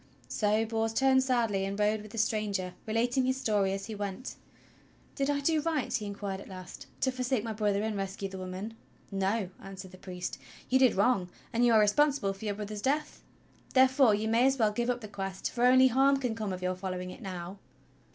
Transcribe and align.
So 0.29 0.65
Bors 0.65 0.93
turned 0.93 1.21
sadly 1.21 1.63
and 1.63 1.79
rode 1.79 2.01
with 2.01 2.09
the 2.09 2.17
stranger, 2.17 2.73
relating 2.87 3.23
his 3.27 3.37
story 3.39 3.71
as 3.71 3.85
he 3.85 3.93
went. 3.93 4.33
"Did 5.13 5.29
I 5.29 5.41
do 5.41 5.61
right," 5.61 5.93
he 5.95 6.07
inquired 6.07 6.41
at 6.41 6.49
last, 6.49 6.87
"to 7.01 7.11
forsake 7.11 7.43
my 7.43 7.53
brother 7.53 7.83
and 7.83 7.95
rescue 7.95 8.27
the 8.27 8.39
woman.?" 8.39 8.73
"No," 9.11 9.51
answered 9.61 9.91
the 9.91 9.99
priest, 9.99 10.39
"you 10.69 10.79
did 10.79 10.95
wrong, 10.95 11.29
and 11.53 11.63
you 11.63 11.71
are 11.73 11.79
responsible 11.79 12.33
for 12.33 12.45
your 12.45 12.55
brother's 12.55 12.81
death. 12.81 13.21
Therefore 13.75 14.15
you 14.15 14.27
may 14.27 14.47
as 14.47 14.57
well 14.57 14.71
give 14.71 14.89
up 14.89 15.01
the 15.01 15.07
Quest, 15.07 15.51
for 15.51 15.65
only 15.67 15.89
harm 15.89 16.17
can 16.17 16.33
come 16.33 16.51
of 16.51 16.63
your 16.63 16.73
following 16.73 17.11
it 17.11 17.21
now." 17.21 17.59